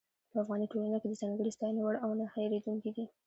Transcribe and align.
په 0.31 0.37
افغاني 0.43 0.65
ټولنه 0.71 0.97
کې 1.01 1.07
د 1.09 1.13
ځانګړې 1.21 1.55
ستاينې 1.57 1.81
وړ 1.83 1.95
او 2.03 2.09
نۀ 2.19 2.25
هېرېدونکي 2.33 2.89
دي. 2.95 3.05